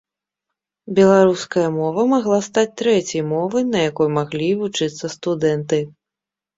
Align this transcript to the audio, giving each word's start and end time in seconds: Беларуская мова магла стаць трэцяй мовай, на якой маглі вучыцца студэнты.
Беларуская 0.99 1.65
мова 1.77 2.07
магла 2.15 2.39
стаць 2.49 2.65
трэцяй 2.83 3.21
мовай, 3.37 3.63
на 3.71 3.87
якой 3.89 4.13
маглі 4.19 4.53
вучыцца 4.67 5.15
студэнты. 5.21 5.77